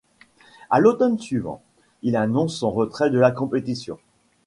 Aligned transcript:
À 0.71 0.79
l'automne 0.79 1.19
suivant, 1.19 1.61
il 2.01 2.15
annonce 2.15 2.57
son 2.57 2.71
retrait 2.71 3.11
de 3.11 3.19
la 3.19 3.29
compétition. 3.29 3.99